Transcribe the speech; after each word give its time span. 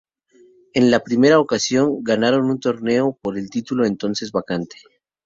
En 0.73 0.89
la 0.89 1.01
primera 1.03 1.37
ocasión 1.37 2.03
ganaron 2.03 2.49
un 2.49 2.59
torneo 2.59 3.19
por 3.21 3.37
el 3.37 3.51
título 3.51 3.85
entonces 3.85 4.31
vacante. 4.31 4.77